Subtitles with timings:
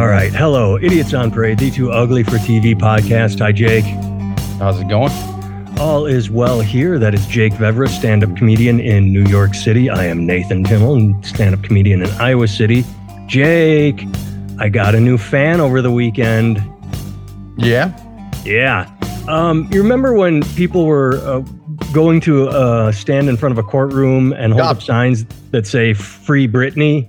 [0.00, 0.32] All right.
[0.32, 3.40] Hello, Idiots on Parade, the Too Ugly for TV podcast.
[3.40, 3.84] Hi, Jake.
[4.58, 5.12] How's it going?
[5.78, 6.98] All is well here.
[6.98, 9.90] That is Jake Vevra, stand up comedian in New York City.
[9.90, 12.82] I am Nathan Timmel, stand up comedian in Iowa City.
[13.26, 14.06] Jake,
[14.58, 16.62] I got a new fan over the weekend.
[17.58, 17.94] Yeah.
[18.42, 18.90] Yeah.
[19.28, 21.40] Um, you remember when people were uh,
[21.92, 24.70] going to uh, stand in front of a courtroom and hold Yeah.
[24.70, 27.06] up signs that say "Free Britney,"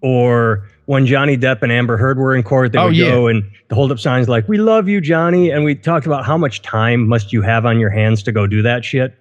[0.00, 3.10] or when Johnny Depp and Amber Heard were in court, they Oh, would yeah.
[3.10, 6.24] go and the hold up signs like "We love you, Johnny," and we talked about
[6.24, 9.14] how much time must you have on your hands to go do that shit.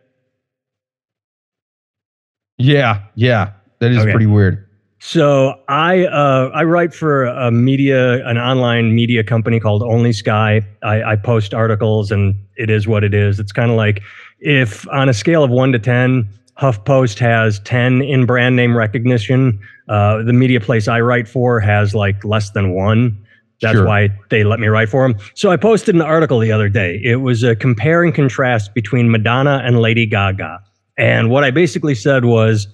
[2.58, 3.02] Yeah.
[3.16, 3.52] Yeah.
[3.80, 4.12] That is Okay.
[4.12, 4.66] pretty weird.
[5.00, 10.62] So I uh, I write for a media an online media company called Only Sky.
[10.82, 13.38] I, I post articles and it is what it is.
[13.40, 14.02] It's kind of like
[14.40, 19.60] if on a scale of one to ten, HuffPost has ten in brand name recognition.
[19.90, 23.18] Uh, the media place I write for has like less than one.
[23.62, 23.86] That's Sure.
[23.86, 25.18] why they let me write for them.
[25.36, 27.00] So I posted an article the other day.
[27.04, 30.60] It was a compare and contrast between Madonna and Lady Gaga.
[30.98, 32.68] And what I basically said was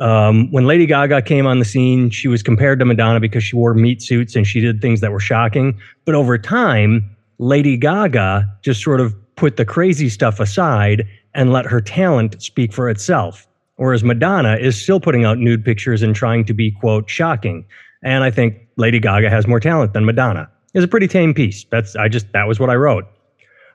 [0.00, 3.56] um, when Lady Gaga came on the scene, she was compared to Madonna because she
[3.56, 5.78] wore meat suits and she did things that were shocking.
[6.04, 11.06] But over time, Lady Gaga just sort of put the crazy stuff aside
[11.36, 13.46] and let her talent speak for itself.
[13.76, 17.64] Whereas Madonna is still putting out nude pictures and trying to be, quote, shocking.
[18.02, 20.50] And I think Lady Gaga has more talent than Madonna.
[20.74, 21.64] It's a pretty tame piece.
[21.70, 23.04] That's, I just, that was what I wrote.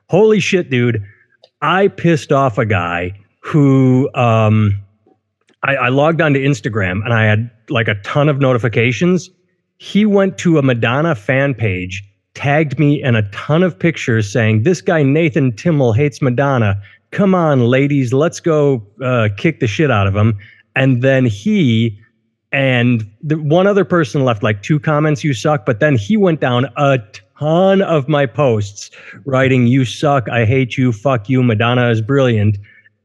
[0.08, 1.02] Holy shit, dude.
[1.62, 4.76] I pissed off a guy who, um,
[5.62, 9.30] I, I logged onto Instagram and I had like a ton of notifications.
[9.78, 12.02] He went to a Madonna fan page,
[12.34, 16.80] tagged me in a ton of pictures saying, This guy, Nathan Timmel, hates Madonna.
[17.12, 20.36] Come on, ladies, let's go uh, kick the shit out of him.
[20.74, 21.98] And then he
[22.52, 25.64] and the one other person left like two comments, you suck.
[25.64, 26.98] But then he went down a
[27.38, 28.90] ton of my posts
[29.24, 30.28] writing, You suck.
[30.30, 30.92] I hate you.
[30.92, 31.42] Fuck you.
[31.42, 32.58] Madonna is brilliant.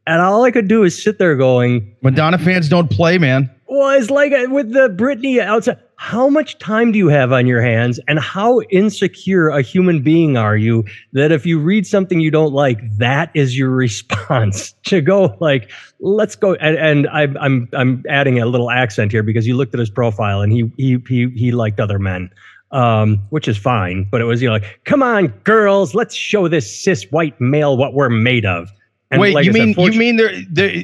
[0.06, 3.50] And all I could do is sit there going, Madonna fans don't play, man.
[3.68, 5.80] well, it's like uh, with the Britney outside.
[6.00, 10.38] How much time do you have on your hands, and how insecure a human being
[10.38, 15.02] are you that if you read something you don't like, that is your response to
[15.02, 16.54] go like, let's go.
[16.56, 19.90] And, and I, I'm I'm adding a little accent here because you looked at his
[19.90, 22.30] profile and he he he he liked other men,
[22.72, 24.08] um, which is fine.
[24.10, 27.76] But it was you know like, come on, girls, let's show this cis white male
[27.76, 28.72] what we're made of.
[29.10, 30.84] And Wait, like you I said, mean you mean there there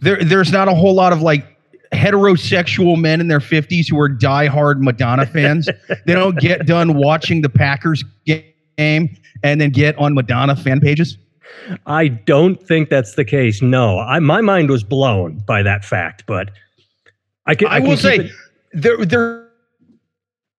[0.00, 1.55] there there's not a whole lot of like
[1.92, 5.68] heterosexual men in their 50s who are diehard Madonna fans.
[6.06, 11.18] they don't get done watching the Packers game and then get on Madonna fan pages.
[11.86, 13.62] I don't think that's the case.
[13.62, 16.50] No, I, my mind was blown by that fact, but
[17.46, 17.68] I can.
[17.68, 18.32] I, can will say it-
[18.72, 19.48] there there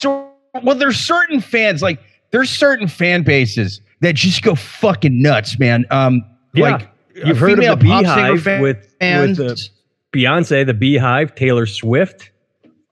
[0.02, 0.32] so
[0.64, 2.00] well there's certain fans like
[2.32, 5.86] there's certain fan bases that just go fucking nuts, man.
[5.92, 6.24] Um
[6.54, 6.72] Yeah.
[6.72, 9.38] like you've heard of the BeyHive with with fans.
[9.38, 9.70] the
[10.14, 12.32] Beyonce, the BeyHive, Taylor Swift,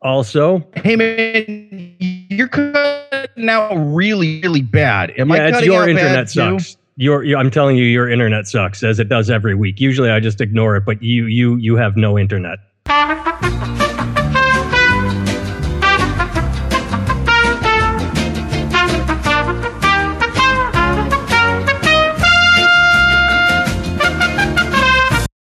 [0.02, 0.68] also.
[0.76, 1.96] Hey man,
[2.30, 5.14] you're cutting out really, really bad.
[5.18, 6.60] Am I yeah, it's your out internet too?
[6.60, 6.78] sucks.
[6.98, 9.82] Your, your, I'm telling you, your internet sucks as it does every week.
[9.82, 12.60] Usually, I just ignore it, but you, you, you have no internet.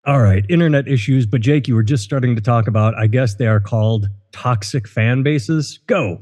[0.05, 1.25] All right, internet issues.
[1.25, 2.97] But Jake, you were just starting to talk about.
[2.97, 5.79] I guess they are called toxic fan bases.
[5.87, 6.19] Go.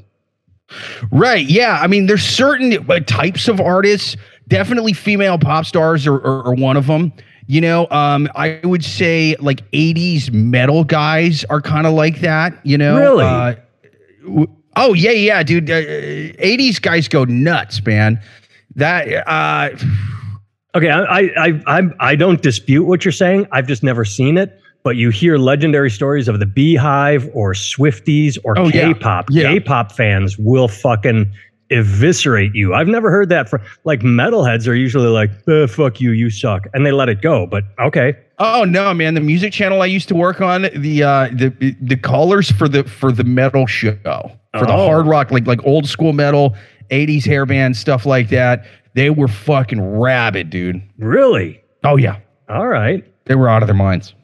[1.10, 1.46] Right.
[1.46, 1.78] Yeah.
[1.80, 2.72] I mean, there's certain
[3.06, 4.16] types of artists.
[4.48, 7.12] Definitely female pop stars are, are, are one of them.
[7.46, 12.54] You know, um, I would say like 80s metal guys are kind of like that.
[12.64, 13.24] You know, Really?
[13.24, 13.54] Uh,
[14.24, 15.68] w- oh yeah, yeah, dude.
[15.68, 18.20] Uh, 80s guys go nuts, man.
[18.76, 19.70] That uh,
[20.74, 23.46] Okay, I, I, I, I'm- don't dispute what you're saying.
[23.52, 24.56] I've just never seen it.
[24.82, 28.70] But you hear legendary stories of the BeyHive or Swifties or Oh.
[28.70, 29.26] K-pop.
[29.30, 29.52] Yeah.
[29.52, 31.30] K-pop fans will fucking
[31.70, 32.72] eviscerate you.
[32.74, 36.66] I've never heard that from like metalheads are usually like, "Uh, "Fuck you, you suck,"
[36.72, 37.46] and they let it go.
[37.46, 39.12] But okay, Oh no, man!
[39.14, 42.84] The music channel I used to work on, the uh, the the callers for the
[42.84, 44.86] for the metal show, for the Oh.
[44.86, 46.56] hard rock, like like old school metal,
[46.90, 48.64] '80s hair band stuff like that.
[48.94, 50.82] They were fucking rabid, dude.
[50.98, 53.04] really, Oh yeah, all right.
[53.26, 54.14] they were out of their minds.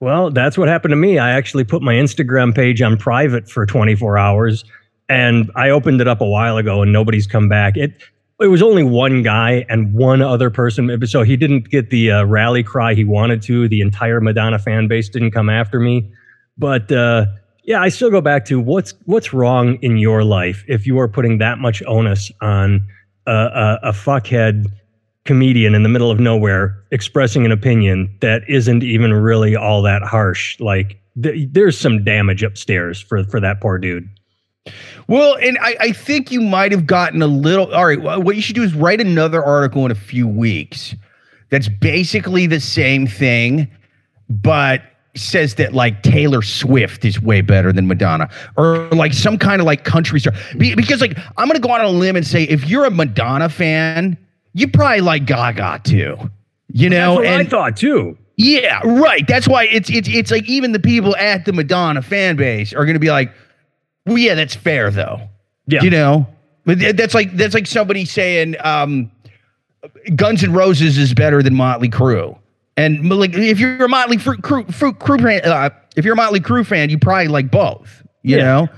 [0.00, 1.18] Well, that's what happened to me.
[1.18, 4.64] I actually put my Instagram page on private for 24 hours
[5.08, 7.76] and I opened it up a while ago and nobody's come back.
[7.76, 8.00] It
[8.40, 11.04] it was only one guy and one other person.
[11.08, 13.68] So he didn't get the uh, rally cry he wanted to.
[13.68, 16.08] The entire Madonna fan base didn't come after me.
[16.56, 17.26] But uh,
[17.64, 21.08] Yeah, I still go back to what's what's wrong in your life if you are
[21.08, 22.86] putting that much onus on
[23.28, 24.66] a, a, a fuckhead
[25.24, 30.02] comedian in the middle of nowhere expressing an opinion that isn't even really all that
[30.02, 30.58] harsh.
[30.58, 34.08] Like th- there's some damage upstairs for for that poor dude.
[35.06, 37.72] Well, and I, I think you might have gotten a little.
[37.74, 40.94] All right, what you should do is write another article in a few weeks
[41.50, 43.70] that's basically the same thing,
[44.28, 44.82] but
[45.16, 49.66] says that like Taylor Swift is way better than Madonna or like some kind of
[49.66, 50.32] like country star.
[50.56, 53.48] Be- because like I'm gonna go on a limb and say if you're a Madonna
[53.48, 54.16] fan,
[54.54, 56.16] you probably like Gaga too.
[56.72, 58.18] You know, That's what and I thought too.
[58.36, 59.26] yeah, right.
[59.26, 62.84] That's why it's it's it's like even the people at the Madonna fan base are
[62.84, 63.32] gonna be like,
[64.06, 65.20] well, yeah, that's fair though.
[65.66, 65.82] Yeah.
[65.82, 66.26] You know,
[66.64, 69.10] but th- that's like that's like somebody saying um,
[70.14, 72.38] Guns N' Roses is better than Motley Crue.
[72.78, 76.16] And like, if you're a Motley Fruit Crew, fruit crew fan, uh, if you're a
[76.16, 78.02] Motley Crue fan, you probably like both.
[78.22, 78.44] You Yeah.
[78.44, 78.68] know,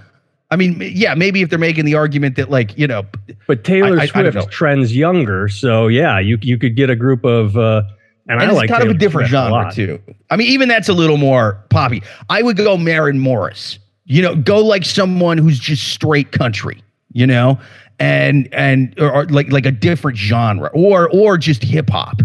[0.50, 3.04] I mean, yeah, maybe if they're making the argument that like, you know,
[3.46, 6.96] But Taylor I- I- I Swift trends younger, so yeah, you you could get a
[6.96, 7.82] group of uh,
[8.28, 9.74] and, and I it's like kind of Taylor a different Swift a genre lot.
[9.74, 10.00] too.
[10.30, 12.02] I mean, even that's a little more poppy.
[12.30, 13.78] I would go Maren Morris.
[14.06, 16.82] You know, go like someone who's just straight country.
[17.12, 17.58] You know,
[17.98, 22.22] and and or, or like like a different genre, or or just hip hop,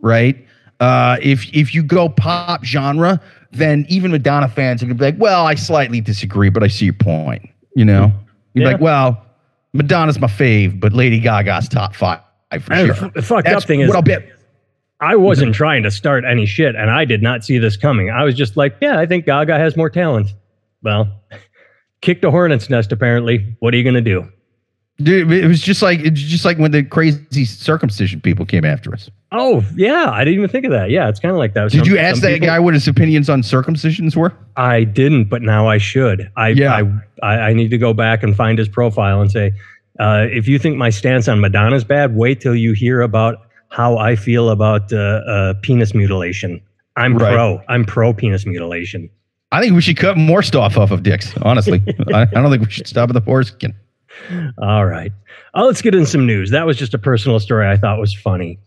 [0.00, 0.36] right?
[0.80, 3.20] Uh, if if you go pop genre,
[3.52, 6.84] then even Madonna fans are gonna be like, well, I slightly disagree, but I see
[6.86, 7.48] your point.
[7.74, 8.12] You know,
[8.54, 8.72] you're Yeah.
[8.72, 9.24] like, well,
[9.72, 12.20] Madonna's my fave, but Lady Gaga's top five
[12.60, 13.10] for And sure.
[13.14, 14.26] the fucked That's up thing is, what I'll bet.
[15.00, 18.10] I wasn't trying to start any shit, and I did not see this coming.
[18.10, 20.32] I was just like, yeah, I think Gaga has more talent.
[20.82, 21.08] Well,
[22.00, 22.92] kicked a hornet's nest.
[22.92, 24.26] Apparently, what are you gonna do?
[24.98, 28.94] Dude, it was just like it's just like when the crazy circumcision people came after
[28.94, 29.10] us.
[29.30, 30.88] Oh yeah, I didn't even think of that.
[30.90, 31.70] Yeah, it's kind of like that.
[31.70, 34.32] Did Some- you ask that people- guy what his opinions on circumcisions were?
[34.56, 36.30] I didn't, but now I should.
[36.36, 36.72] I Yeah.
[37.22, 39.52] I, I, I need to go back and find his profile and say,
[40.00, 43.36] uh, if you think my stance on Madonna's bad, wait till you hear about
[43.68, 46.58] how I feel about uh, uh, penis mutilation.
[46.96, 47.34] I'm Right.
[47.34, 47.60] pro.
[47.68, 49.10] I'm pro penis mutilation.
[49.52, 51.36] I think we should cut more stuff off of dicks.
[51.42, 51.82] Honestly,
[52.14, 53.74] I, I don't think we should stop at the foreskin.
[54.58, 55.12] All right.
[55.54, 56.50] Uh, let's get in some news.
[56.50, 58.58] That was just a personal story I thought was funny.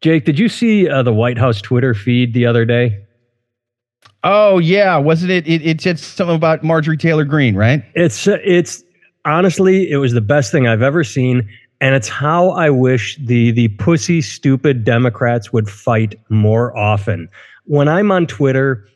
[0.00, 3.04] Jake, did you see uh, the White House Twitter feed the other day?
[4.22, 5.46] Oh yeah, wasn't it?
[5.46, 7.84] It, it said something about Marjorie Taylor Greene, right?
[7.94, 8.82] It's uh, it's
[9.24, 11.48] honestly it was the best thing I've ever seen,
[11.80, 17.28] and it's how I wish the the pussy stupid Democrats would fight more often.
[17.64, 18.86] When I'm on Twitter,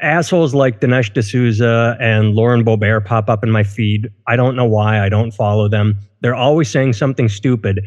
[0.00, 4.08] assholes like Dinesh D'Souza and Lauren Boebert pop up in my feed.
[4.26, 5.04] I don't know why.
[5.04, 5.98] I don't follow them.
[6.20, 7.80] They're always saying something stupid.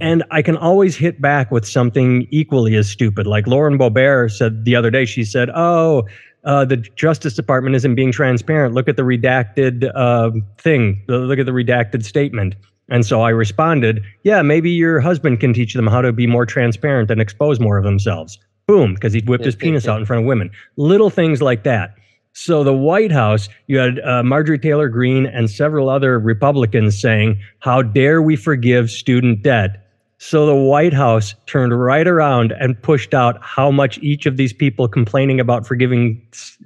[0.00, 3.26] And I can always hit back with something equally as stupid.
[3.26, 6.06] Like Lauren Boebert said the other day, she said, Oh,
[6.44, 8.74] uh, the Justice Department isn't being transparent.
[8.74, 11.02] Look at the redacted uh, thing.
[11.08, 12.54] Look at the redacted statement.
[12.88, 16.46] And so I responded, Yeah, maybe your husband can teach them how to be more
[16.46, 18.38] transparent and expose more of themselves.
[18.66, 20.50] Boom, because he whipped his penis out in front of women.
[20.76, 21.94] Little things like that.
[22.32, 27.40] So the White House, you had uh, Marjorie Taylor Greene and several other Republicans saying,
[27.60, 29.86] "How dare we forgive student debt?"
[30.18, 34.52] So the White House turned right around and pushed out how much each of these
[34.52, 36.20] people complaining about forgiving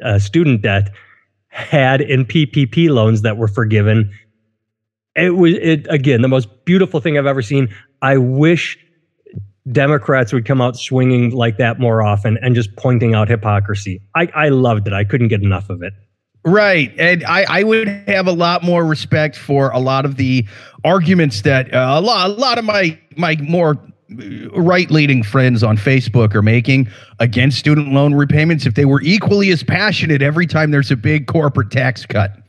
[0.04, 0.90] uh, student debt
[1.48, 4.10] had in PPP loans that were forgiven.
[5.16, 7.72] It was it again the most beautiful thing I've ever seen.
[8.02, 8.78] I wish
[9.72, 14.00] Democrats would come out swinging like that more often and just pointing out hypocrisy.
[14.14, 14.92] I, I loved it.
[14.92, 15.92] I couldn't get enough of it.
[16.44, 16.94] Right.
[16.98, 20.46] And I, I would have a lot more respect for a lot of the
[20.84, 23.78] arguments that uh, a lot a lot of my my more
[24.52, 29.50] right leading friends on Facebook are making against student loan repayments if they were equally
[29.50, 32.39] as passionate every time there's a big corporate tax cut.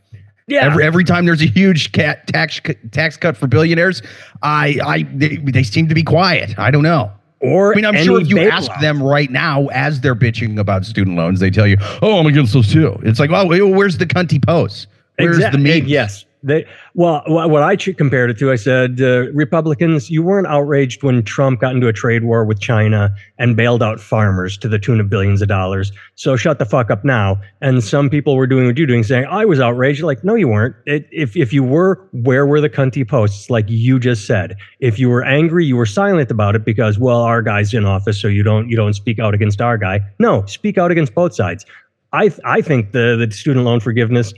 [0.52, 0.66] Yeah.
[0.66, 2.60] Every every time there's a huge cat tax
[2.92, 4.02] tax cut for billionaires,
[4.44, 6.60] I I they, they seem to be quiet.
[6.60, 7.10] I don't know.
[7.40, 10.86] or I mean, I'm sure if you ask them right now as they're bitching about
[10.86, 13.98] student loans, they tell you, "Oh, I'm against those too." It's like, "Oh, well, where's
[13.98, 14.88] the cunty post?
[15.18, 16.26] Where's Exact- the meat?" Yes.
[16.44, 21.22] They, well, what I compared it to, I said, uh, Republicans, you weren't outraged when
[21.24, 25.00] Trump got into a trade war with China and bailed out farmers to the tune
[25.00, 25.92] of billions of dollars.
[26.16, 27.40] So shut the fuck up now.
[27.62, 30.02] And some people were doing what you're doing, saying, I was outraged.
[30.02, 30.76] Like, no, you weren't.
[30.88, 33.50] It, if, if you were, where were the cunty posts?
[33.50, 34.58] Like you just said.
[34.80, 38.20] If you were angry, you were silent about it because, well, our guy's in office,
[38.20, 40.00] so you don't you don't speak out against our guy.
[40.20, 41.66] No, speak out against both sides.
[42.14, 44.34] I I think the the student loan forgiveness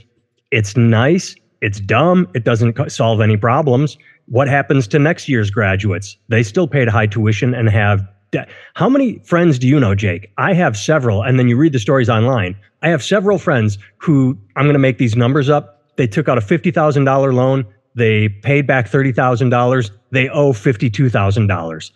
[0.54, 1.34] it's nice.
[1.64, 2.28] It's dumb.
[2.34, 3.96] It doesn't solve any problems.
[4.26, 6.18] What happens to next year's graduates?
[6.28, 8.50] They still paid high tuition and have debt.
[8.74, 10.30] How many friends do you know, Jake?
[10.36, 12.54] I have several, and then you read the stories online.
[12.82, 15.82] I have several friends who I'm going to make these numbers up.
[15.96, 17.64] They took out a $50,000 loan.
[17.94, 19.90] They paid back $30,000.
[20.10, 21.90] They owe $52,000.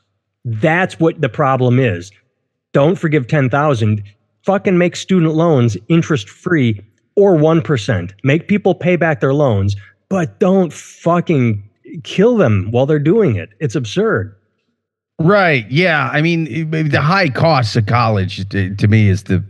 [0.46, 2.10] That's what the problem is.
[2.72, 4.02] Don't forgive 10,000.
[4.44, 6.80] Fucking make student loans interest free
[7.18, 8.12] or 1%.
[8.22, 9.74] Make people pay back their loans,
[10.08, 11.68] but don't fucking
[12.04, 13.50] kill them while they're doing it.
[13.58, 14.36] It's absurd.
[15.18, 15.68] Right.
[15.68, 16.10] Yeah.
[16.12, 19.44] I mean, the high costs of college to, to me is the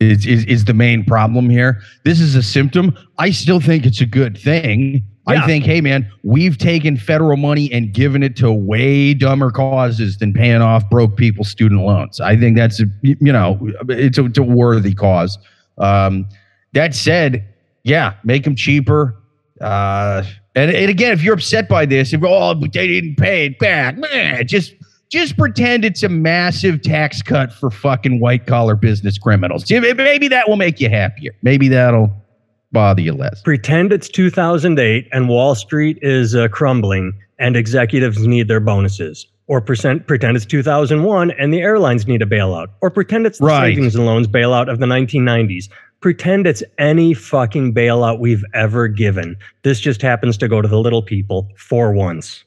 [0.00, 1.80] is, is is the main problem here.
[2.04, 2.92] This is a symptom.
[3.18, 5.04] I still think it's a good thing.
[5.28, 5.42] Yeah.
[5.42, 10.18] I think, hey man, we've taken federal money and given it to way dumber causes
[10.18, 12.20] than paying off broke people's student loans.
[12.20, 13.58] I think that's a, you know
[13.88, 15.38] it's a, it's a worthy cause.
[15.78, 16.26] Um,
[16.76, 17.46] that said,
[17.84, 19.16] yeah, make them cheaper.
[19.60, 20.22] Uh,
[20.54, 23.96] and, and again, if you're upset by this, if oh they didn't pay it back,
[23.96, 24.74] man, just
[25.10, 29.70] just pretend it's a massive tax cut for fucking white collar business criminals.
[29.70, 31.32] Maybe that will make you happier.
[31.42, 32.10] Maybe that'll
[32.72, 33.40] bother you less.
[33.42, 39.26] Pretend it's 2008 and Wall Street is uh, crumbling and executives need their bonuses.
[39.48, 42.66] Or percent, pretend it's 2001 and the airlines need a bailout.
[42.80, 43.74] Or pretend it's the right.
[43.74, 45.68] savings and loans bailout of the 1990s.
[46.06, 49.36] Pretend it's any fucking bailout we've ever given.
[49.64, 52.44] This just happens to go to the little people for once.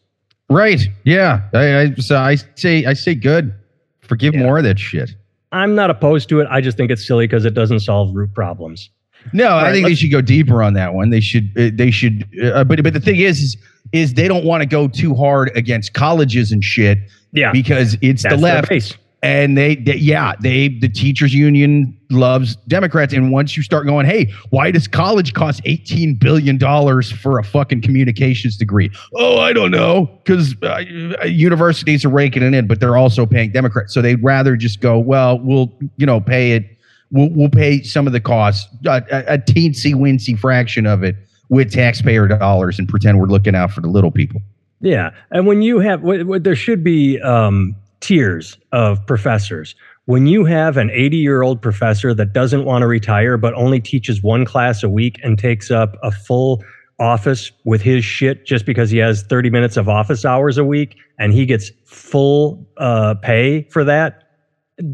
[0.49, 0.87] Right.
[1.03, 1.41] Yeah.
[1.53, 3.53] I, I so I say I say good.
[3.99, 4.43] Forgive yeah.
[4.43, 5.13] more of that shit.
[5.51, 6.47] I'm not opposed to it.
[6.49, 8.89] I just think it's silly because it doesn't solve root problems.
[9.33, 11.09] No, All I think they should go deeper on that one.
[11.09, 11.51] They should.
[11.57, 12.29] Uh, they should.
[12.41, 13.57] Uh, but but the thing is, is,
[13.91, 16.97] is they don't want to go too hard against colleges and shit.
[17.33, 18.71] Yeah, because it's the left
[19.21, 23.13] and they, they, yeah they the teachers union loves democrats.
[23.13, 27.43] And once you start going hey why does college cost 18 billion dollars for a
[27.43, 28.91] fucking communications degree?
[29.15, 30.79] Oh i don't know because uh,
[31.25, 33.93] universities are raking it in but they're also paying democrats.
[33.93, 36.65] So they'd rather just go well we'll you know pay it
[37.11, 41.15] we'll, we'll pay some of the costs a, a, a teensy wincy fraction of it
[41.49, 44.41] with taxpayer dollars and pretend we're looking out for the little people.
[44.81, 45.11] Yeah.
[45.31, 49.75] And when you have what, what there should be um tiers of professors.
[50.05, 53.79] When you have an 80 year old professor that doesn't want to retire, but only
[53.79, 56.63] teaches one class a week and takes up a full
[56.99, 60.97] office with his shit just because he has 30 minutes of office hours a week
[61.17, 64.23] and he gets full uh, pay for that,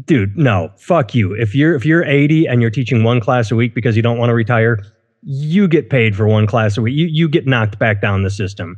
[0.04, 1.32] dude, no, fuck you.
[1.32, 4.18] If you're if you're 80 and you're teaching one class a week because you don't
[4.18, 4.82] want to retire,
[5.22, 6.94] you get paid for one class a week.
[6.94, 8.76] You you get knocked back down the system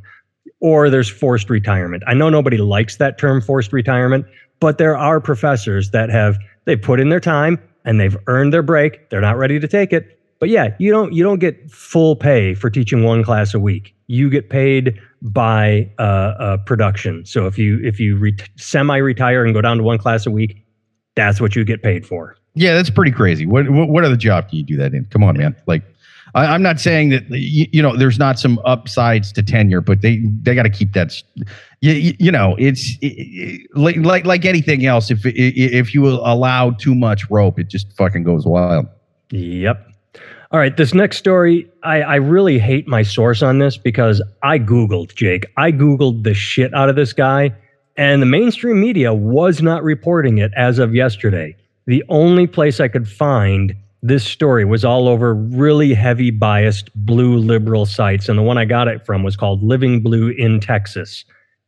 [0.60, 2.02] or there's forced retirement.
[2.06, 4.26] I know nobody likes that term forced retirement,
[4.60, 8.62] but there are professors that have they put in their time and they've earned their
[8.62, 9.08] break.
[9.10, 10.18] They're not ready to take it.
[10.40, 13.94] But yeah, you don't you don't get full pay for teaching one class a week.
[14.06, 17.26] You get paid by uh, uh, production.
[17.26, 20.64] So if you if you re- semi-retire and go down to one class a week,
[21.16, 22.36] that's what you get paid for.
[22.54, 23.46] Yeah, that's pretty crazy.
[23.46, 25.06] What what, what other job can you do that in?
[25.06, 25.56] Come on, man.
[25.66, 25.82] Like
[26.34, 30.02] I, am not saying that you, you, know there's not some upsides to tenure, but
[30.02, 31.14] they they got to keep that.
[31.80, 35.10] You, you know, it's it, like like like anything else.
[35.10, 38.86] If if you allow too much rope, it just fucking goes wild.
[39.30, 39.84] Yep.
[40.50, 44.58] All right, this next story, I, I really hate my source on this because I
[44.58, 45.44] Googled Jake.
[45.58, 47.54] I Googled the shit out of this guy,
[47.98, 51.54] and the mainstream media was not reporting it as of yesterday.
[51.86, 57.36] The only place I could find this story was all over really heavy biased blue
[57.36, 58.28] liberal sites.
[58.28, 61.24] And the one I got it from was called Living Blue in Texas.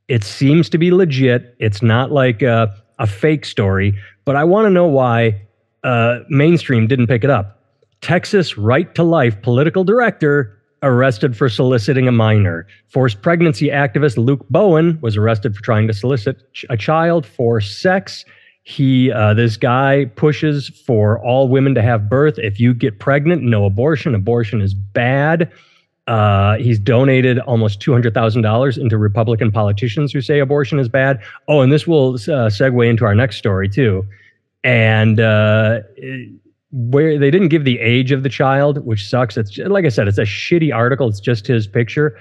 [0.08, 1.56] It seems to be legit.
[1.58, 3.94] It's not like a, a fake story,
[4.25, 5.40] but I want to know why
[5.82, 7.58] uh, mainstream didn't pick it up.
[8.00, 12.66] Texas right to life political director arrested for soliciting a minor.
[12.88, 18.25] Forced pregnancy activist Luke Bowen was arrested for trying to solicit a child for sex
[18.62, 22.38] he uh, this guy pushes for all women to have birth.
[22.38, 24.14] If you get pregnant no abortion.
[24.14, 25.50] Abortion is bad.
[26.07, 31.21] Uh, he's donated almost $200000 into republican politicians who say abortion is bad.
[31.47, 34.05] Oh and this will uh, segue into our next story too.
[34.64, 35.81] And uh,
[36.73, 39.37] where they didn't give the age of the child which sucks.
[39.37, 41.09] It's like i said it's a shitty article.
[41.09, 42.19] It's just his picture.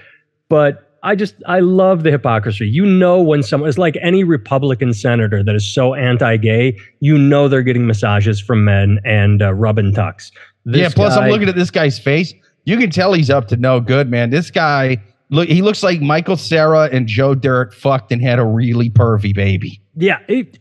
[0.48, 2.68] But I just I love the hypocrisy.
[2.68, 7.48] You know when someone it's like any Republican senator that is so anti-gay, you know
[7.48, 10.30] they're getting massages from men and uh, rubbing tucks.
[10.64, 10.88] This yeah.
[10.94, 12.34] Plus, guy, I'm looking at this guy's face.
[12.64, 14.30] You can tell he's up to no good, man.
[14.30, 18.44] This guy look he looks like Michael Cera and Joe Dirt fucked and had a
[18.44, 19.80] really pervy baby.
[19.96, 20.18] Yeah.
[20.28, 20.58] It,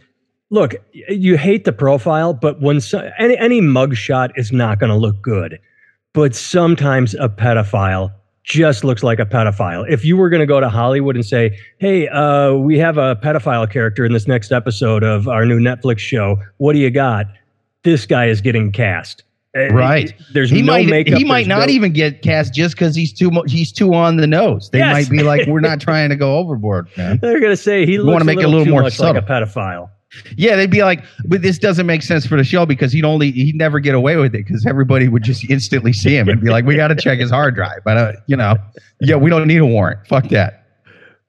[0.49, 4.95] look, you hate the profile, but when so, any any mugshot is not going to
[4.95, 5.59] look good.
[6.13, 8.11] But sometimes a pedophile
[8.43, 9.85] just looks like a pedophile.
[9.89, 13.15] If you were going to go to Hollywood and say, "Hey, uh, we have a
[13.17, 16.37] pedophile character in this next episode of our new Netflix show.
[16.57, 17.25] What do you got?"
[17.83, 19.23] This guy is getting cast.
[19.57, 20.13] Uh, Right.
[20.33, 21.17] There's he no might makeup.
[21.17, 24.27] he might not no- even get cast just because he's too he's too on the
[24.27, 24.69] nose.
[24.71, 24.93] They Yes.
[24.93, 27.19] might be like, we're not trying to go overboard, man.
[27.21, 29.21] They're going to say he looks wanna make it a little, more much like a
[29.21, 29.89] pedophile.
[30.37, 33.31] Yeah, they'd be like, but this doesn't make sense for the show because he'd only
[33.31, 36.49] he'd never get away with it because everybody would just instantly see him and be
[36.49, 37.79] like, we got to check his hard drive.
[37.85, 38.57] But uh, you know,
[38.99, 40.07] yeah, we don't need a warrant.
[40.07, 40.59] Fuck that.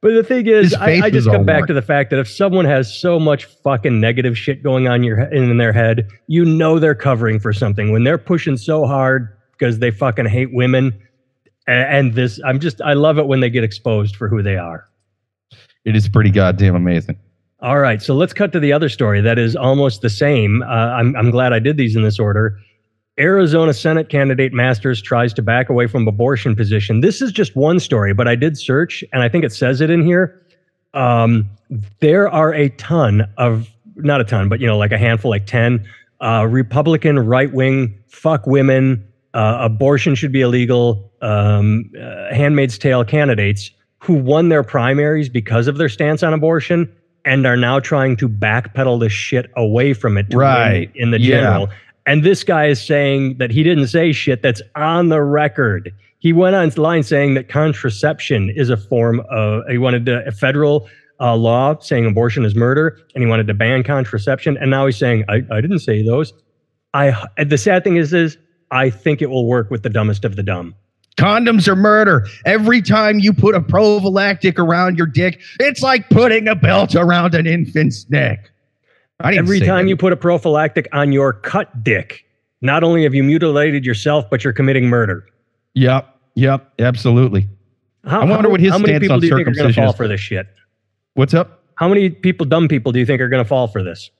[0.02, 1.68] But the thing is, I, I just come back worn.
[1.68, 5.20] to the fact that if someone has so much fucking negative shit going on your
[5.24, 7.92] in their head, you know they're covering for something.
[7.92, 10.98] When they're pushing so hard because they fucking hate women,
[11.68, 14.56] a- and this, I'm just, I love it when they get exposed for who they
[14.56, 14.86] are.
[15.84, 17.18] It is pretty goddamn amazing.
[17.62, 20.62] All right, so let's cut to the other story that is almost the same.
[20.62, 22.58] Uh, I'm, I'm glad I did these in this order.
[23.18, 27.00] Arizona Senate candidate Masters tries to back away from abortion position.
[27.02, 29.90] This is just one story, but I did search, and I think it says it
[29.90, 30.40] in here.
[30.94, 31.50] Um,
[32.00, 35.44] there are a ton of, not a ton, but you know, like a handful, like
[35.44, 35.86] ten
[36.22, 43.04] uh, Republican right wing fuck women, uh, abortion should be illegal, um, uh, Handmaid's Tale
[43.04, 46.90] candidates who won their primaries because of their stance on abortion
[47.24, 50.90] and are now trying to backpedal the shit away from it Right.
[50.94, 51.40] in the Yeah.
[51.40, 51.70] general.
[52.06, 55.92] And this guy is saying that he didn't say shit that's on the record.
[56.18, 60.32] He went on line saying that contraception is a form of, he wanted to, a
[60.32, 60.88] federal
[61.20, 64.56] uh, law saying abortion is murder, and he wanted to ban contraception.
[64.58, 66.32] And now he's saying, I, I didn't say those.
[66.94, 68.38] I, the sad thing is, is
[68.70, 70.74] I think it will work with the dumbest of the dumb.
[71.20, 72.26] Condoms are murder.
[72.46, 77.34] Every time you put a prophylactic around your dick, it's like putting a belt around
[77.34, 78.50] an infant's neck.
[79.20, 79.90] I didn't Every time that.
[79.90, 82.24] you put a prophylactic on your cut dick,
[82.62, 85.26] not only have you mutilated yourself, but you're committing murder.
[85.74, 86.08] Yep.
[86.36, 86.72] Yep.
[86.78, 87.46] Absolutely.
[88.06, 89.52] How, I wonder how- what his how many stance people on do you think are
[89.52, 90.46] going to fall for this shit?
[91.14, 91.64] What's up?
[91.74, 94.10] How many people, dumb people, do you think are going to fall for this?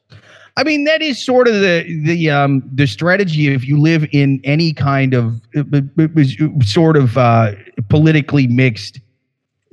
[0.61, 4.43] I mean, that is sort of the the um the strategy if you live in
[4.45, 5.40] any kind of
[6.62, 7.52] sort of uh,
[7.89, 9.00] politically mixed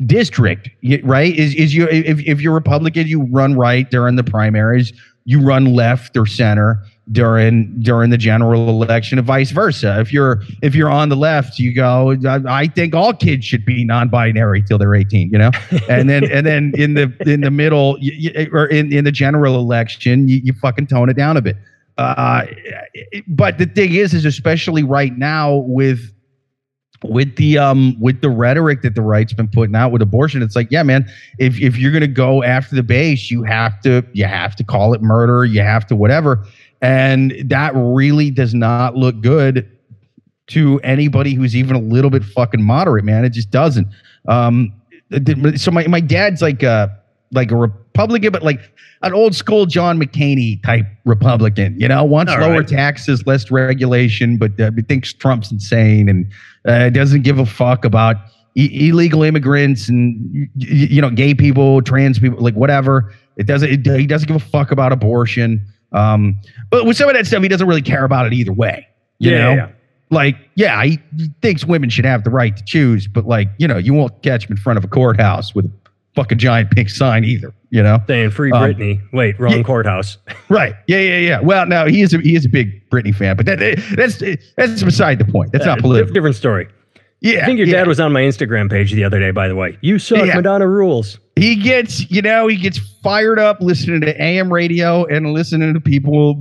[0.06, 0.70] district,
[1.04, 1.36] right?
[1.36, 4.94] Is is you if if you're Republican, you run right during the primaries,
[5.28, 10.00] you run left or center during during the general election, and vice versa.
[10.00, 12.16] If you're if you're on the left, you go.
[12.26, 15.30] I, I think all kids should be non-binary till they're 18.
[15.30, 15.52] You know,
[15.90, 19.12] and then and then in the in the middle y- y- or in in the
[19.12, 21.58] general election, you, you fucking tone it down a bit.
[21.98, 22.46] Uh,
[23.28, 26.14] but the thing is, is especially right now with
[27.04, 30.56] with the um with the rhetoric that the right's been putting out with abortion it's
[30.56, 31.08] like yeah man
[31.38, 34.64] if if you're going to go after the base you have to you have to
[34.64, 36.46] call it murder you have to whatever.
[36.82, 39.70] And that really does not look good
[40.48, 43.26] to anybody who's even a little bit fucking moderate man.
[43.26, 43.88] It just doesn't.
[44.28, 44.74] Um
[45.56, 46.98] so my, my dad's like a
[47.32, 48.60] like a republican but like
[49.02, 52.68] an old school john mccain type republican you know wants All lower right.
[52.68, 56.32] taxes less regulation but uh, thinks trump's insane and
[56.66, 58.16] uh, doesn't give a fuck about
[58.56, 64.08] illegal immigrants and you know gay people trans people like whatever it doesn't it, he
[64.08, 66.36] doesn't give a fuck about abortion um
[66.72, 68.88] but with some of that stuff he doesn't really care about it either way
[69.20, 69.72] you Yeah, know yeah, yeah.
[70.10, 73.68] like yeah he, he thinks women should have the right to choose but like you
[73.68, 75.72] know you won't catch him in front of a courthouse with a
[76.18, 79.00] fucking giant pink sign either you know Saying free Um, Britney.
[79.14, 79.64] Wait, wrong yeah.
[79.64, 80.18] courthouse.
[80.50, 83.36] right yeah yeah yeah well no he is a, he is a big Britney fan
[83.38, 83.60] but that,
[83.96, 84.18] that's
[84.58, 86.68] that's beside the point that's not Uh, political Different story.
[87.22, 87.78] yeah I think your yeah.
[87.78, 89.78] dad was on my Instagram page the other day, by the way.
[89.82, 90.36] You suck, Yeah.
[90.36, 91.20] Madonna rules.
[91.36, 95.80] he gets you know he gets fired up listening to am radio and listening to
[95.80, 96.36] people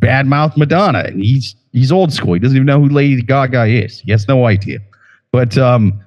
[0.00, 4.00] badmouth madonna and he's he's old school he doesn't even know who lady gaga is
[4.00, 4.78] he has no idea
[5.32, 6.00] but um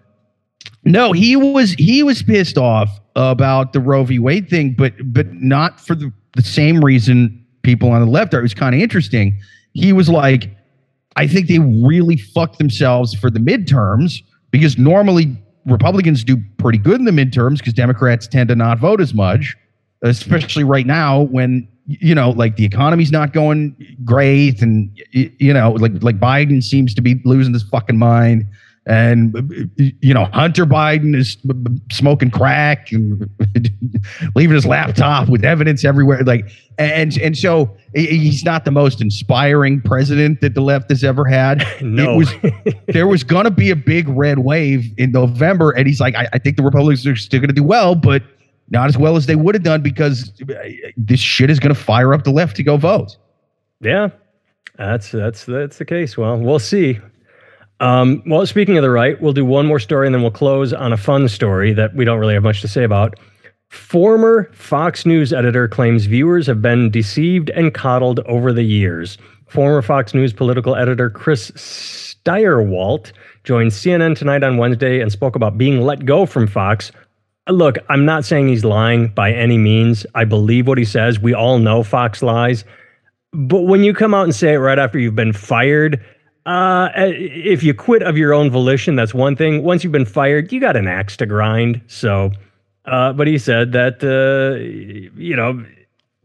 [0.84, 4.19] no he was he was pissed off about the roe v.
[4.19, 8.39] Wade thing but but not for the, the same reason people on the left are.
[8.39, 9.38] It was kind of interesting.
[9.73, 10.49] He was like
[11.17, 16.99] I think they really fucked themselves for the midterms because normally Republicans do pretty good
[16.99, 19.58] in the midterms because Democrats tend to not vote as much,
[20.01, 23.75] especially right now when you know like the economy's not going
[24.06, 28.45] great and you know like like Biden seems to be losing his fucking mind
[28.88, 31.38] and you know Hunter Biden is
[31.91, 33.30] smoking crack and
[34.36, 39.82] leaving his laptop with evidence everywhere like and and so he's not the most inspiring
[39.82, 42.13] president that the left has ever had No.
[42.13, 42.34] it was
[42.88, 46.38] there was gonna be a big red wave in November, and he's like, I, I
[46.39, 48.23] think the Republicans are still gonna do well, but
[48.69, 50.54] not as well as they would have done because uh,
[50.95, 53.17] this shit is gonna fire up the left to go vote.
[53.82, 54.10] Yeah,
[54.78, 56.17] that's that's that's the case.
[56.17, 57.00] Well, we'll see.
[57.79, 60.73] Um, well, speaking of the right, we'll do one more story and then we'll close
[60.73, 63.19] on a fun story that we don't really have much to say about.
[63.69, 69.17] Former Fox News editor claims viewers have been deceived and coddled over the years.
[69.47, 73.11] Former Fox News political editor Chris Stirewalt
[73.43, 76.91] joined CNN tonight on Wednesday and spoke about being let go from Fox.
[77.49, 80.05] Look, I'm not saying he's lying by any means.
[80.15, 81.19] I believe what he says.
[81.19, 82.65] We all know Fox lies.
[83.33, 86.03] But when you come out and say it right after you've been fired,
[86.47, 89.63] uh, if you quit of your own volition, that's one thing.
[89.63, 91.81] Once you've been fired, you got an axe to grind.
[91.88, 92.31] So,
[92.86, 94.57] uh, but he said that uh,
[95.19, 95.65] you know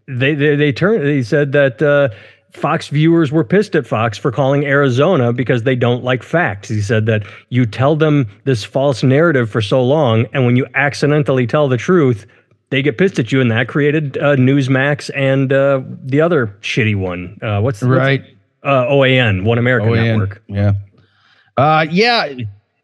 [0.06, 1.04] they they, they turned.
[1.08, 2.10] He said that uh,
[2.52, 6.68] Fox viewers were pissed at Fox for calling Arizona because they don't like facts.
[6.68, 10.66] He said that you tell them this false narrative for so long, and when you
[10.76, 12.26] accidentally tell the truth,
[12.70, 16.94] they get pissed at you, and that created uh, Newsmax and uh, the other shitty
[16.94, 17.38] one.
[17.40, 18.20] What's the right?
[18.20, 18.30] What's,
[18.62, 20.42] uh, OAN, One America OAN, Network.
[20.48, 20.72] Yeah.
[21.56, 22.32] Uh, yeah.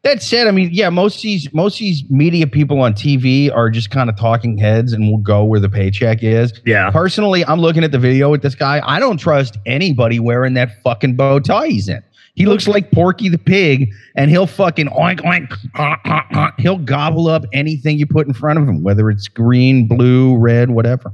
[0.02, 3.52] That said, I mean, yeah, most of these most of these media people on TV
[3.54, 6.52] are just kind of talking heads and will go where the paycheck is.
[6.64, 6.90] Yeah.
[6.90, 8.80] Personally, I'm looking at the video with this guy.
[8.84, 12.02] I don't trust anybody wearing that fucking bow tie he's in.
[12.36, 16.54] He looks like Porky the Pig, and he'll fucking oink oink.
[16.60, 20.70] he'll gobble up anything you put in front of him, whether it's green, blue, red,
[20.70, 21.12] whatever.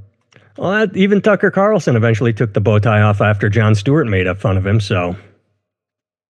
[0.57, 4.27] Well, that, even Tucker Carlson eventually took the bow tie off after Jon Stewart made
[4.27, 4.81] up fun of him.
[4.81, 5.17] So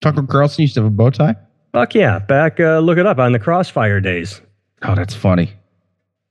[0.01, 1.37] Tucker Carlson used to have a bow tie.
[1.73, 2.21] Fuck yeah.
[2.21, 4.41] Back, uh, look it up on the Crossfire days.
[4.83, 5.53] Oh, that's funny.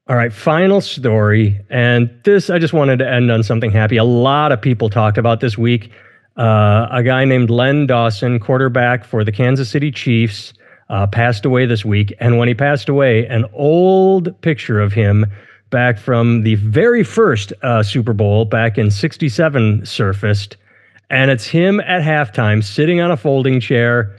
[0.08, 1.60] All right, final story.
[1.70, 3.98] And this, I just wanted to end on something happy.
[3.98, 5.92] A lot of people talked about this week.
[6.36, 10.54] Uh, a guy named Len Dawson, quarterback for the Kansas City Chiefs,
[10.90, 12.14] uh, passed away this week.
[12.20, 15.26] And when he passed away, an old picture of him
[15.74, 20.56] back from the very first uh, Super Bowl back in 67 surfaced.
[21.10, 24.16] And it's him at halftime sitting on a folding chair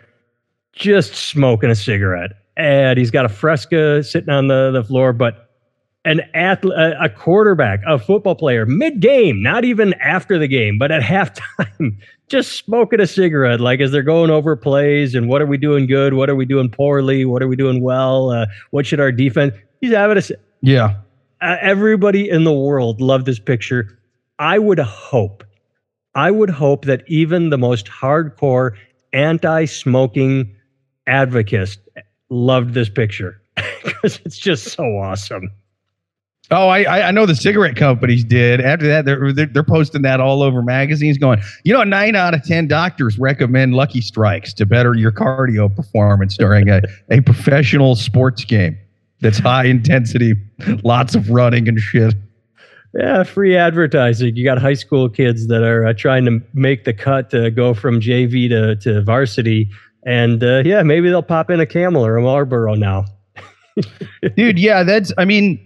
[0.73, 2.33] just smoking a cigarette.
[2.57, 5.49] And he's got a fresca sitting on the, the floor, but
[6.05, 10.91] an athlete, a quarterback, a football player, mid game, not even after the game, but
[10.91, 11.97] at halftime,
[12.29, 15.87] just smoking a cigarette, like as they're going over plays and what are we doing
[15.87, 16.15] good?
[16.15, 17.25] What are we doing poorly?
[17.25, 18.31] What are we doing well?
[18.31, 19.55] Uh, what should our defense?
[19.81, 20.23] He's having a.
[20.61, 20.97] Yeah.
[21.45, 23.99] Uh, everybody in the world loved this picture.
[24.39, 25.45] I would hope,
[26.15, 28.71] I would hope that even the most hardcore
[29.13, 30.57] anti smoking
[31.07, 31.77] advocates
[32.31, 33.43] loved this picture
[33.85, 35.51] because it's just so awesome.
[36.51, 38.63] Oh, I I know the cigarette companies did.
[38.63, 42.33] After that, they're, they're, they're posting that all over magazines, going, you know, nine out
[42.33, 46.81] of ten doctors recommend Lucky Strikes to better your cardio performance during a,
[47.11, 48.79] a professional sports game
[49.25, 50.35] that's high intensity,
[50.85, 52.15] lots of running and shit.
[52.97, 54.37] Yeah, free advertising.
[54.37, 57.75] You got high school kids that are uh, trying to make the cut to go
[57.75, 59.69] from JV to, to varsity
[60.05, 63.07] and uh, yeah, maybe they'll pop in a Camel or a Marlboro now.
[64.37, 65.13] Dude, yeah, that's.
[65.19, 65.59] I mean,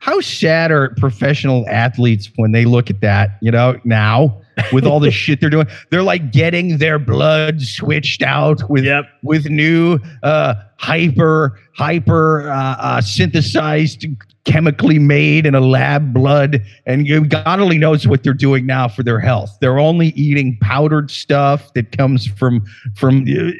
[0.00, 3.38] how sad are professional athletes when they look at that?
[3.42, 4.41] You know, now
[4.72, 9.04] with all the shit they're doing, they're like getting their blood switched out with yep.
[9.22, 14.06] with new uh, hyper hyper uh, uh, synthesized
[14.44, 16.62] chemically made in a lab blood.
[16.86, 19.56] And god only knows what they're doing now for their health.
[19.60, 23.52] They're only eating powdered stuff that comes from from uh,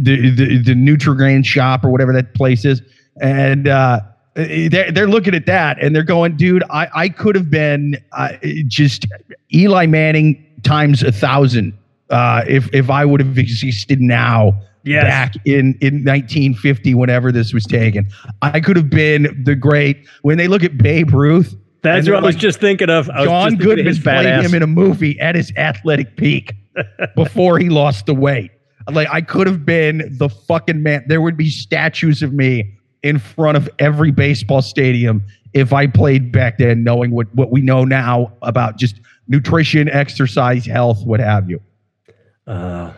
[0.00, 2.82] the the, the Nutri-Grain shop or whatever that place is.
[3.20, 4.00] And uh
[4.34, 8.32] they're, they're looking at that and they're going dude i i could have been uh,
[8.66, 9.06] just
[9.52, 11.76] eli manning times a thousand
[12.10, 14.52] uh if if i would have existed now
[14.84, 15.04] yes.
[15.04, 18.08] back in, in 1950, whenever this was taken.
[18.42, 20.06] I could have been the great.
[20.22, 23.06] When they look at Babe Ruth, that's what I was just thinking of.
[23.06, 24.44] John Goodman played ass.
[24.44, 26.54] him in a movie at his athletic peak
[27.16, 28.50] before he lost the weight.
[28.90, 31.04] Like I could have been the fucking man.
[31.06, 36.32] There would be statues of me in front of every baseball stadium if I played
[36.32, 41.50] back then, knowing what what we know now about just nutrition, exercise, health, what have
[41.50, 41.60] you.
[42.46, 42.92] Uh,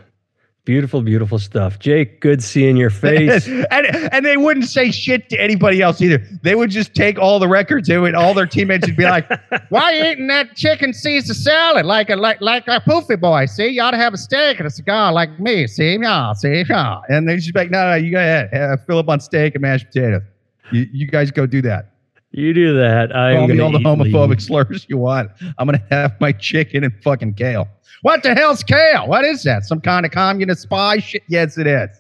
[0.65, 1.81] Beautiful, beautiful stuff.
[1.81, 3.49] Jake, good seeing your face.
[3.71, 6.25] and and they wouldn't say shit to anybody else either.
[6.43, 7.89] They would just take all the records.
[7.89, 9.29] They would all their teammates would be like,
[9.71, 13.47] Why are you eating that chicken Caesar salad like a like like a poofy boy?
[13.47, 15.67] See, you ought to have a steak and a cigar like me.
[15.67, 17.01] See, yeah, see, yeah.
[17.09, 18.55] And they just be like, No, no, you go ahead.
[18.55, 20.23] Uh, fill up on steak and mashed potatoes.
[20.71, 21.92] You, you guys go do that.
[22.33, 23.15] You do that.
[23.15, 25.31] I'm Call me all the homophobic slurs you want.
[25.59, 27.69] I'm gonna have my chicken and fucking kale.
[28.01, 29.07] What the hell's kale?
[29.07, 29.65] What is that?
[29.65, 31.23] Some kind of communist spy shit?
[31.29, 31.91] Yes, it is.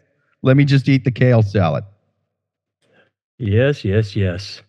[0.42, 1.84] Let me just eat the kale salad.
[3.38, 4.62] Yes, yes, yes.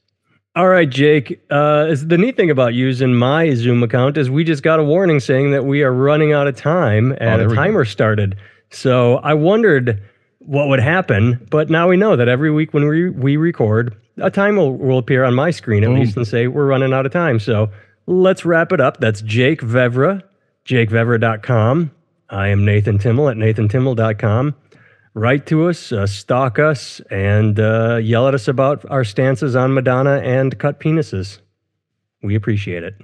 [0.55, 1.41] All right, Jake.
[1.49, 5.19] Uh, the neat thing about using my Zoom account is we just got a warning
[5.19, 8.35] saying that we are running out of time and oh, a timer started.
[8.69, 10.03] So I wondered
[10.39, 11.47] what would happen.
[11.49, 14.97] But now we know that every week when we, we record, a time will, will
[14.97, 15.99] appear on my screen at Boom.
[15.99, 17.39] least and say we're running out of time.
[17.39, 17.69] So
[18.05, 18.99] let's wrap it up.
[18.99, 20.21] That's Jake Vevra,
[20.65, 21.91] jakevevra.com.
[22.29, 24.55] I am Nathan Timmel at nathantimmel.com.
[25.15, 29.73] Write to us, uh, stalk us, and uh, yell at us about our stances on
[29.73, 31.37] Madonna and cut penises.
[32.23, 32.95] We appreciate it.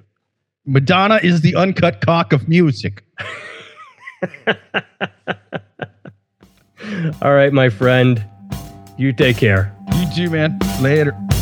[0.66, 3.04] Madonna is the uncut cock of music.
[7.22, 8.24] All right, my friend.
[8.98, 9.79] You take care.
[10.16, 10.60] You man.
[10.82, 11.39] Later.